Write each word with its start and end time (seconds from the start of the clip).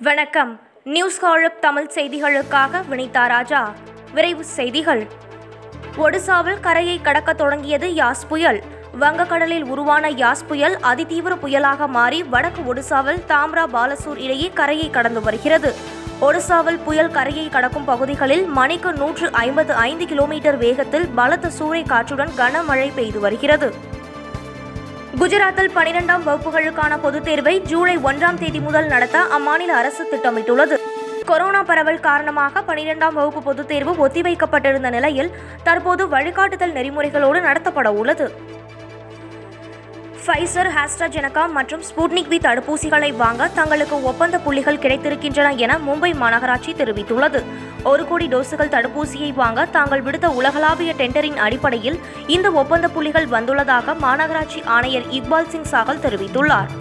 வணக்கம். 0.00 0.60
நியூஸ் 0.84 1.24
ஹாலுக் 1.24 1.58
தமிழ் 1.60 1.90
செய்திகளுக்காக 1.94 2.80
வினிதா 2.90 3.26
ராஜா. 3.26 3.74
விரைவு 4.14 4.44
செய்திகள். 4.44 5.06
ஒடிசாவில் 5.96 6.60
கரையை 6.60 7.00
கடக்க 7.00 7.32
தொடங்கியது 7.32 7.86
யாஸ் 7.86 8.24
புயல். 8.28 8.62
வங்கக்கடலில் 9.00 9.62
உருவான 9.62 10.10
யாஸ் 10.10 10.44
புயல் 10.48 10.76
அதிதீவிர 10.76 11.36
புயலாக 11.42 11.88
மாறி 11.88 12.22
வடக்கு 12.22 12.74
ஒடிசாவில் 12.74 13.22
தாம்ரா 13.28 13.66
பாலசூர் 13.72 14.16
இடையே 14.16 14.50
கரையை 14.54 14.90
கடந்து 14.90 15.20
வருகிறது. 15.20 15.74
ஒடிசாவில் 16.20 16.82
புயல் 16.84 17.10
கரையை 17.10 17.48
கடக்கும் 17.48 17.84
பகுதிகளில் 17.84 18.46
மணிக்கு 18.46 18.92
நூற்று 18.92 19.32
ஐம்பது 19.32 19.74
ஐந்து 19.74 20.06
கிலோமீட்டர் 20.06 20.56
வேகத்தில் 20.56 21.08
பலத்த 21.08 21.50
சூறை 21.58 21.86
காற்றுடன் 21.86 22.30
கனமழை 22.36 22.92
பெய்து 22.94 23.20
வருகிறது. 23.20 23.74
குஜராத்தில் 25.20 25.74
பனிரெண்டாம் 25.74 26.24
வகுப்புகளுக்கான 26.26 26.98
பொதுத் 27.00 27.24
தேர்வை 27.24 27.60
ஜூலை 27.60 27.98
ஒன்றாம் 27.98 28.38
தேதி 28.38 28.60
முதல் 28.60 28.86
நடத்த 28.86 29.18
அம்மாநில 29.36 29.74
அரசு 29.80 30.02
திட்டமிட்டுள்ளது. 30.12 30.76
கொரோனா 31.26 31.62
பரவல் 31.62 32.00
காரணமாக 32.00 32.60
பனிரெண்டாம் 32.60 33.12
வகுப்பு 33.12 33.42
பொதுத் 33.42 33.68
தேர்வு 33.68 34.06
ஒத்திவைக்கப்பட்டிருந்த 34.06 34.90
நிலையில் 34.90 35.30
தற்போது 35.62 36.08
வழிகாட்டுதல் 36.08 36.72
நெறிமுறைகளோடு 36.72 37.40
நடத்தப்பட 37.40 37.88
உள்ளது 37.88 38.26
ஃபைசர் 40.26 40.68
ஹாஸ்ட்ராஜெனகா 40.74 41.42
மற்றும் 41.54 41.82
ஸ்புட்னிக் 41.88 42.28
வி 42.30 42.36
தடுப்பூசிகளை 42.44 43.16
வாங்க 43.16 43.48
தங்களுக்கு 43.48 44.02
ஒப்பந்த 44.02 44.38
புள்ளிகள் 44.44 44.80
கிடைத்திருக்கின்றன 44.84 45.48
என 45.56 45.72
மும்பை 45.78 46.10
மாநகராட்சி 46.20 46.72
தெரிவித்துள்ளது. 46.78 47.40
ஒரு 47.82 48.04
கோடி 48.08 48.26
டோசுகள் 48.26 48.70
தடுப்பூசியை 48.74 49.34
வாங்க 49.34 49.64
தாங்கள் 49.64 50.02
விடுத்த 50.02 50.28
உலகளாவிய 50.28 50.92
டெண்டரின் 50.98 51.36
அடிப்படையில் 51.46 51.98
இந்த 52.26 52.50
ஒப்பந்த 52.50 52.88
புள்ளிகள் 52.88 53.26
வந்துள்ளதாக 53.26 53.96
மாநகராட்சி 54.04 54.62
ஆணையர் 54.76 55.10
இக்பால் 55.10 55.50
சிங் 55.54 55.70
சாகல் 55.72 56.02
தெரிவித்துள்ளார். 56.06 56.72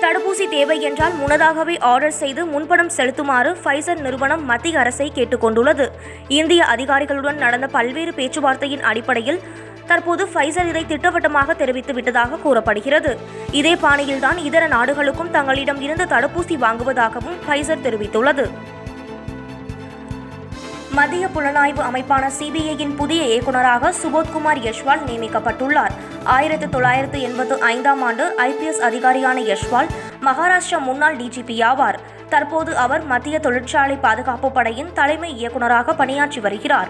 தடுப்பூசி 0.00 0.48
தேவை 0.48 0.82
என்றால் 0.82 1.14
முன்னதாகவே 1.14 1.78
ஆர்டர் 1.78 2.18
செய்து 2.22 2.46
முன்பணம் 2.46 2.90
செலுத்துமாறு 2.96 3.56
ஃபைசர் 3.62 4.00
நிறுவனம் 4.00 4.44
மத்திய 4.44 4.78
அரசை 4.78 5.12
கேட்டுக்கொண்டுள்ளது. 5.14 5.86
இந்திய 6.28 6.64
அதிகாரிகளுடன் 6.64 7.40
நடந்த 7.44 7.66
பல்வேறு 7.66 8.12
பேச்சுவார்த்தையின் 8.16 8.80
அடிப்படையில் 8.80 9.40
தற்போது 9.86 10.26
ஃபைசர் 10.26 10.68
இதை 10.68 10.86
திட்டவட்டமாக 10.86 11.54
தெரிவித்து 11.54 11.92
விட்டதாக 11.94 12.36
கூறப்படுகிறது. 12.36 13.18
இதே 13.50 13.74
பாணியில்தான் 13.74 14.38
இதர 14.38 14.66
நாடுகளுக்கும் 14.66 15.30
தங்களிடம் 15.30 15.80
இருந்து 15.80 16.04
தடுப்பூசி 16.04 16.56
வாங்குவதாகவும் 16.64 17.38
ஃபைசர் 17.46 17.84
தெரிவித்துள்ளது. 17.84 18.46
மத்திய 20.90 21.28
புலனாய்வு 21.34 21.82
அமைப்பான 21.88 22.30
சிபிஐயின் 22.38 22.94
புதிய 22.96 23.22
இயக்குநராக 23.24 23.92
சுபோத்குமார் 24.02 24.60
யஷ்வால் 24.66 25.02
நியமிக்கப்பட்டுள்ளார். 25.06 25.94
ஆயிரத்து 26.24 26.68
தொள்ளாயிரத்து 26.68 27.20
எண்பத்து 27.20 27.60
ஐந்தாம் 27.60 28.02
ஆண்டு 28.02 28.34
ஐபிஎஸ் 28.38 28.82
அதிகாரியான 28.88 29.38
யஷ்வால் 29.52 29.90
மகாராஷ்டிரா 30.22 30.78
முன்னாள் 30.78 31.16
டிஜிபி 31.16 31.58
ஆவார். 31.70 31.98
தற்போது 32.28 32.76
அவர் 32.76 33.04
மத்திய 33.06 33.38
தொழிற்சாலை 33.38 33.96
பாதுகாப்பு 33.96 34.50
படையின் 34.50 34.92
தலைமை 34.92 35.36
இயக்குநராக 35.36 35.94
பணியாற்றி 35.94 36.40
வருகிறார். 36.40 36.88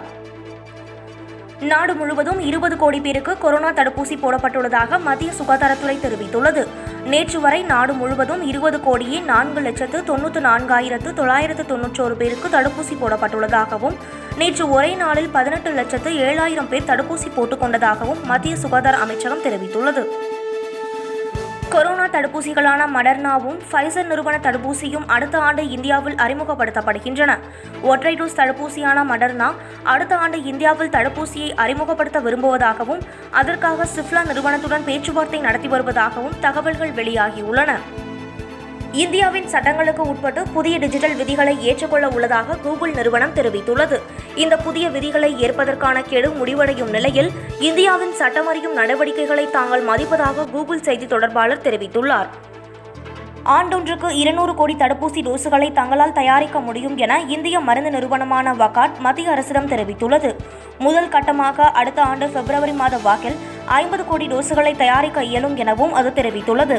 நாடு 1.61 1.95
முழுவதும் 1.95 2.41
இருபது 2.41 2.77
கோடி 2.77 3.01
பேருக்கு 3.01 3.39
கொரோனா 3.39 3.73
தடுப்பூசி 3.73 4.17
போடப்பட்டுள்ளதாக 4.23 5.01
மத்திய 5.01 5.31
சுகாதாரத்துறை 5.39 5.97
தெரிவித்துள்ளது. 6.03 6.67
நேற்று 7.05 7.41
வரை 7.41 7.63
நாடு 7.63 7.93
முழுவதும் 7.93 8.43
இருபது 8.43 8.81
கோடியே 8.81 9.21
நான்கு 9.21 9.61
லட்சத்து 9.61 10.05
தொண்ணூற்று 10.05 10.41
நான்காயிரத்து 10.41 11.13
தொள்ளாயிரத்து 11.13 11.63
தொன்னூற்றோரு 11.63 12.13
பேருக்கு 12.13 12.49
தடுப்பூசி 12.49 12.97
போடப்பட்டுள்ளதாகவும் 13.01 13.97
நேற்று 14.39 14.71
ஒரே 14.71 14.95
நாளில் 14.95 15.29
பதினெட்டு 15.29 15.71
லட்சத்து 15.71 16.11
ஏழாயிரம் 16.11 16.69
பேர் 16.69 16.83
தடுப்பூசி 16.83 17.29
போட்டுக்கொண்டதாகவும் 17.37 18.23
மத்திய 18.25 18.57
சுகாதார 18.57 18.97
அமைச்சகம் 18.97 19.45
தெரிவித்துள்ளது. 19.45 20.05
கொரோனா 21.77 22.05
தடுப்பூசிகளான 22.13 22.83
மடர்னாவும் 22.95 23.57
ஃபைசர் 23.71 24.07
நிறுவன 24.11 24.37
தடுப்பூசியும் 24.45 25.05
அடுத்த 25.15 25.37
ஆண்டு 25.47 25.63
இந்தியாவில் 25.77 26.17
அறிமுகப்படுத்தப்படுகின்றன. 26.25 27.33
ஒற்றை 27.91 28.13
டோஸ் 28.21 28.39
தடுப்பூசியான 28.39 29.03
மடர்னா 29.11 29.49
அடுத்த 29.95 30.17
ஆண்டு 30.23 30.39
இந்தியாவில் 30.53 30.93
தடுப்பூசியை 30.97 31.51
அறிமுகப்படுத்த 31.65 32.21
விரும்புவதாகவும் 32.21 33.05
அதற்காக 33.43 33.89
சிப்லா 33.97 34.23
நிறுவனத்துடன் 34.31 34.89
பேச்சுவார்த்தை 34.89 35.41
நடத்தி 35.41 35.69
வருவதாகவும் 35.69 36.41
தகவல்கள் 36.41 36.97
வெளியாகியுள்ளன. 37.01 37.73
இந்தியாவின் 39.03 39.49
சட்டங்களுக்கு 39.53 40.03
உட்பட்டு 40.11 40.43
புதிய 40.55 40.75
டிஜிட்டல் 40.83 41.17
விதிகளை 41.21 41.55
ஏற்றுக்கொள்ள 41.69 42.07
உள்ளதாக 42.09 42.57
கூகுள் 42.65 42.93
நிறுவனம் 42.99 43.35
தெரிவித்துள்ளது. 43.39 43.97
இந்த 44.43 44.55
புதிய 44.67 44.89
விதிகளை 44.95 45.31
ஏற்பதற்கான 45.45 46.03
கெடு 46.11 46.29
முடிவடையும் 46.39 46.93
நிலையில் 46.97 47.31
இந்தியாவின் 47.69 48.15
சட்டமறியும் 48.21 48.77
நடவடிக்கைகளை 48.81 49.45
தாங்கள் 49.57 49.85
மதிப்பதாக 49.91 50.47
கூகுள் 50.55 50.85
செய்தி 50.89 51.07
தொடர்பாளர் 51.07 51.65
தெரிவித்துள்ளார். 51.67 52.31
ஆண்டொன்றுக்கு 53.57 54.09
இருநூறு 54.21 54.53
கோடி 54.61 54.75
தடுப்பூசி 54.75 55.21
டோசுகளை 55.27 55.69
தங்களால் 55.73 56.17
தயாரிக்க 56.21 56.61
முடியும் 56.69 56.97
என 57.05 57.19
இந்திய 57.35 57.57
மருந்து 57.69 57.91
நிறுவனமான 57.91 58.55
வகாட் 58.63 58.97
மத்திய 58.99 59.31
அரசிடம் 59.31 59.71
தெரிவித்துள்ளது. 59.73 60.31
முதல் 60.79 61.13
கட்டமாக 61.17 61.69
அடுத்த 61.81 62.01
ஆண்டு 62.03 62.29
பிப்ரவரி 62.37 62.77
மாத 62.83 62.97
வாக்கில் 63.09 63.37
ஐம்பது 63.81 64.05
கோடி 64.13 64.27
டோசுகளை 64.27 64.73
தயாரிக்க 64.77 65.29
இயலும் 65.31 65.57
எனவும் 65.65 65.97
அது 66.01 66.11
தெரிவித்துள்ளது. 66.19 66.79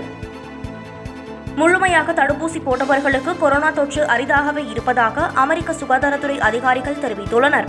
முழுமையாக 1.57 2.11
தடுப்பூசி 2.11 2.61
போட்டவர்களுக்கு 2.65 3.37
கொரோனா 3.37 3.69
தொற்று 3.69 4.05
அரிதாகவே 4.05 4.69
இருப்பதாக 4.69 5.29
அமெரிக்க 5.33 5.73
சுகாதாரத்துறை 5.73 6.39
அதிகாரிகள் 6.39 6.95
தெரிவித்துள்ளனர். 6.95 7.67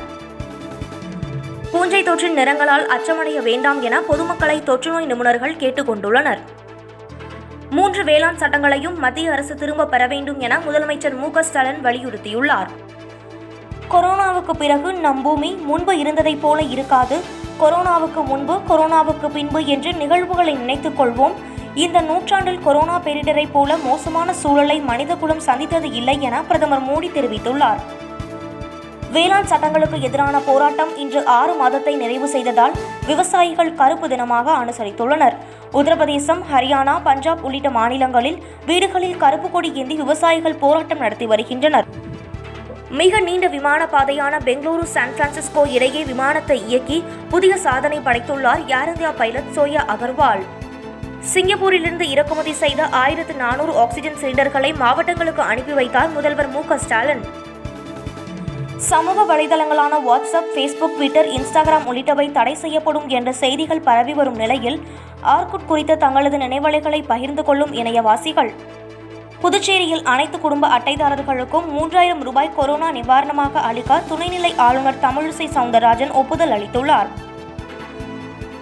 பூஞ்சை 1.72 2.02
தொற்றின் 2.02 2.36
நிறங்களால் 2.36 2.88
அச்சமடைய 2.88 3.42
வேண்டாம் 3.42 3.82
என 3.82 4.00
பொதுமக்களை 4.00 4.62
தொற்றுநோய் 4.62 5.06
நிபுணர்கள் 5.06 5.56
கேட்டுக்கொண்டுள்ளனர். 5.56 6.38
மூன்று 7.70 8.04
வேளாண் 8.04 8.36
சட்டங்களையும் 8.36 8.98
மத்திய 8.98 9.32
அரசு 9.32 9.54
திரும்ப 9.54 9.86
பெற 9.86 10.06
வேண்டும் 10.06 10.40
என 10.40 10.58
முதலமைச்சர் 10.58 11.16
மு 11.16 11.42
ஸ்டாலின் 11.42 11.84
வலியுறுத்தியுள்ளார். 11.84 12.68
கொரோனாவுக்கு 13.90 14.50
பிறகு 14.58 14.92
நம் 14.92 15.22
பூமி 15.22 15.52
முன்பு 15.52 15.98
இருந்ததைப் 15.98 16.42
போல 16.42 16.62
இருக்காது. 16.62 17.20
கொரோனாவுக்கு 17.60 18.24
முன்பு 18.24 18.60
கொரோனாவுக்கு 18.68 19.28
பின்பு 19.28 19.64
என்று 19.64 19.92
நிகழ்வுகளை 19.92 20.54
நினைத்துக் 20.54 21.00
கொள்வோம். 21.00 21.32
இந்த 21.74 22.00
நூற்றாண்டில் 22.00 22.62
கொரோனா 22.62 23.00
பேரிடரை 23.00 23.48
போல 23.52 23.76
மோசமான 23.76 24.32
சூழலை 24.32 24.80
மனிதகுலம் 24.80 25.38
சந்தித்தது 25.38 25.92
இல்லை 25.92 26.20
என 26.20 26.42
பிரதமர் 26.42 26.82
மோடி 26.82 27.08
தெரிவித்துள்ளார். 27.10 27.76
வேளாண் 29.12 29.44
சட்டங்களுக்கு 29.44 30.00
எதிரான 30.00 30.38
போராட்டம் 30.38 30.96
இன்று 30.96 31.26
ஆறு 31.26 31.54
மாதத்தை 31.54 31.94
நிறைவு 31.94 32.28
செய்ததால் 32.28 32.72
விவசாயிகள் 33.06 33.74
கருப்பு 33.74 34.08
தினமாக 34.08 34.52
அனுசரித்துள்ளனர். 34.62 35.36
உத்தரப்பிரதேசம் 35.72 36.42
ஹரியானா 36.52 37.02
பஞ்சாப் 37.02 37.44
உள்ளிட்ட 37.44 37.70
மாநிலங்களில் 37.70 38.42
வீடுகளில் 38.66 39.16
கருப்பு 39.16 39.50
கொடி 39.50 39.74
ஏந்தி 39.74 39.94
விவசாயிகள் 39.94 40.54
போராட்டம் 40.54 40.98
நடத்தி 40.98 41.26
வருகின்றனர். 41.26 41.84
மிக 42.90 43.20
நீண்ட 43.20 43.46
விமான 43.46 43.88
பாதையான 43.92 44.38
பெங்களூரு 44.44 44.82
சான் 44.82 45.16
பிரான்சிஸ்கோ 45.18 45.66
இடையே 45.70 46.04
விமானத்தை 46.04 46.62
இயக்கி 46.66 47.04
புதிய 47.30 47.56
சாதனை 47.56 47.98
படைத்துள்ளார் 47.98 48.66
Air 48.66 48.88
India 48.88 49.10
pilot 49.10 49.52
Zoya 49.56 49.82
Agarwal. 49.96 50.44
சிங்கப்பூரிலிருந்து 51.26 52.00
இறக்குமதி 52.00 52.52
செய்த 52.52 52.86
ஆயிரத்து 52.86 53.34
நானூறு 53.34 53.78
ஆக்சிஜன் 53.78 54.18
சிலிண்டர்களை 54.20 54.76
மாவட்டங்களுக்கு 54.76 55.42
அனுப்பி 55.42 55.72
வைத்தார் 55.72 56.10
முதல்வர் 56.10 56.48
மு 56.48 56.62
ஸ்டாலின். 56.76 57.22
சமூக 58.76 59.36
வலைதளங்களான 59.36 59.94
வாட்ஸ்அப் 60.08 60.50
ஃபேஸ்புக் 60.54 60.96
ட்விட்டர் 60.96 61.28
இன்ஸ்டாகிராம் 61.28 61.86
உள்ளிட்டவை 61.86 62.32
தடை 62.32 62.54
செய்யப்படும் 62.54 63.08
என்ற 63.08 63.32
செய்திகள் 63.32 63.80
பரவி 63.80 64.14
வரும் 64.14 64.36
நிலையில் 64.36 64.80
ஆர்குட் 65.22 65.66
குறித்த 65.66 65.96
தங்களது 65.96 66.36
நினைவலைகளை 66.36 67.02
பகிர்ந்து 67.06 67.44
கொள்ளும் 67.44 67.72
இணையவாசிகள். 67.72 68.52
புதுச்சேரியில் 69.40 70.04
அனைத்து 70.04 70.40
குடும்ப 70.40 70.68
அட்டைதாரர்களுக்கும் 70.68 71.66
மூன்றாயிரம் 71.78 72.20
ரூபாய் 72.20 72.54
கொரோனா 72.56 72.90
நிவாரணமாக 72.90 73.60
அளிக்க 73.60 74.02
துணைநிலை 74.10 74.56
ஆளுநர் 74.56 75.02
தமிழிசை 75.02 75.48
சவுந்தரராஜன் 75.56 76.10
ஒப்புதல் 76.10 76.50
அளித்துள்ளார். 76.50 77.06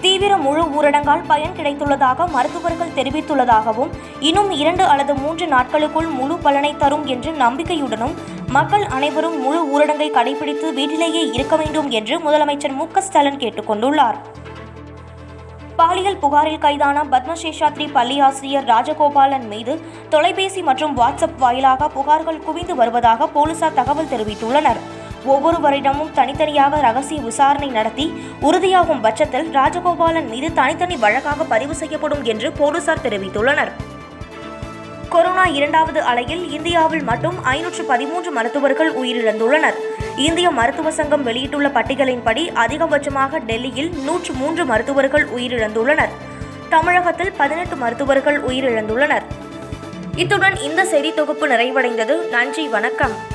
தீவிர 0.01 0.37
முழு 0.37 0.62
ஊரடங்கால் 0.77 1.27
பயன் 1.27 1.55
கிடைத்துள்ளதாக 1.57 2.27
மருத்துவர்கள் 2.31 2.95
தெரிவித்துள்ளதாகவும் 2.97 3.93
இன்னும் 4.21 4.51
இரண்டு 4.51 4.84
அல்லது 4.84 5.15
மூன்று 5.15 5.47
நாட்களுக்குள் 5.47 6.07
முழு 6.07 6.37
பலனை 6.39 6.77
தரும் 6.77 7.07
என்று 7.07 7.31
நம்பிக்கையுடனும் 7.33 8.15
மக்கள் 8.48 8.84
அனைவரும் 8.97 9.39
முழு 9.41 9.60
ஊரடங்கை 9.75 10.09
கடைபிடித்து 10.10 10.72
வீட்டிலேயே 10.72 11.31
இருக்க 11.31 11.57
வேண்டும் 11.57 11.91
என்று 11.91 12.16
முதலமைச்சர் 12.19 12.75
மு. 12.75 12.87
ஸ்டாலின் 12.98 13.39
கேட்டுக்கொண்டுள்ளார். 13.39 14.19
பாலியல் 15.77 16.19
புகாரில் 16.19 16.59
கைதான 16.59 17.04
பத்மசேஷாத்ரி 17.04 17.87
பள்ளி 17.92 18.21
ஆசிரியர் 18.21 18.65
ராஜகோபாலன் 18.65 19.49
மீது 19.49 19.81
தொலைபேசி 20.09 20.63
மற்றும் 20.63 20.97
வாட்ஸ்அப் 20.97 21.39
வாயிலாக 21.39 21.91
புகார்கள் 21.97 22.45
குவிந்து 22.45 22.75
வருவதாக 22.75 23.27
போலீசார் 23.27 23.75
தகவல் 23.75 24.13
தெரிவித்துள்ளனர். 24.13 24.81
ஒவ்வொருவரிடமும் 25.33 26.13
தனித்தனியாக 26.13 26.81
ரகசிய 26.81 27.21
விசாரணை 27.21 27.69
நடத்தி 27.69 28.07
உறுதியாகும் 28.43 29.03
பட்சத்தில் 29.03 29.51
ராஜகோபாலன் 29.59 30.28
மீது 30.28 30.53
தனித்தனி 30.53 30.97
வழக்காக 30.97 31.45
பதிவு 31.45 31.75
செய்யப்படும் 31.75 32.25
என்று 32.25 32.53
போலீசார் 32.53 33.05
தெரிவித்துள்ளனர். 33.05 33.73
கொரோனா 35.09 35.45
இரண்டாவது 35.45 36.01
அலையில் 36.03 36.51
இந்தியாவில் 36.51 37.03
மட்டும் 37.03 37.45
ஐநூற்று 37.45 37.84
பதிமூன்று 37.84 38.31
மருத்துவர்கள் 38.31 38.91
உயிரிழந்துள்ளனர். 39.03 39.77
இந்திய 40.17 40.51
மருத்துவ 40.51 40.91
சங்கம் 40.91 41.23
வெளியிட்டுள்ள 41.23 41.69
பட்டியலின்படி 41.69 42.43
அதிகபட்சமாக 42.65 43.41
டெல்லியில் 43.45 43.91
நூற்று 44.05 44.33
மூன்று 44.33 44.65
மருத்துவர்கள் 44.65 45.27
உயிரிழந்துள்ளனர். 45.37 46.13
தமிழகத்தில் 46.69 47.33
பதினெட்டு 47.37 47.77
மருத்துவர்கள் 47.77 48.39
உயிரிழந்துள்ளனர். 48.45 49.27
இத்துடன் 50.17 50.57
இந்த 50.57 50.84
செய்தி 50.84 51.15
தொகுப்பு 51.15 51.49
நிறைவடைந்தது. 51.49 52.28
நன்றி 52.28 52.69
வணக்கம். 52.69 53.34